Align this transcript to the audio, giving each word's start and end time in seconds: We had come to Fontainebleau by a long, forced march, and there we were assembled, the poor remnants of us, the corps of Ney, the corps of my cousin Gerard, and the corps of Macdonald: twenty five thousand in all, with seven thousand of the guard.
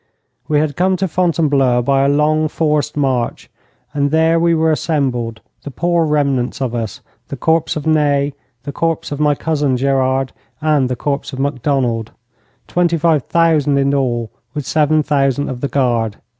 We 0.47 0.57
had 0.57 0.75
come 0.75 0.97
to 0.97 1.07
Fontainebleau 1.07 1.83
by 1.83 2.01
a 2.03 2.07
long, 2.09 2.47
forced 2.47 2.97
march, 2.97 3.51
and 3.93 4.09
there 4.09 4.39
we 4.39 4.55
were 4.55 4.71
assembled, 4.71 5.41
the 5.61 5.69
poor 5.69 6.07
remnants 6.07 6.59
of 6.59 6.73
us, 6.73 7.01
the 7.27 7.37
corps 7.37 7.75
of 7.77 7.85
Ney, 7.85 8.33
the 8.63 8.71
corps 8.71 9.11
of 9.11 9.19
my 9.19 9.35
cousin 9.35 9.77
Gerard, 9.77 10.31
and 10.59 10.89
the 10.89 10.95
corps 10.95 11.31
of 11.33 11.37
Macdonald: 11.37 12.13
twenty 12.67 12.97
five 12.97 13.25
thousand 13.27 13.77
in 13.77 13.93
all, 13.93 14.31
with 14.55 14.65
seven 14.65 15.03
thousand 15.03 15.49
of 15.51 15.61
the 15.61 15.67
guard. 15.67 16.17